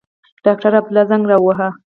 [0.45, 1.69] ډاکټر عبدالله زنګ را ووهه.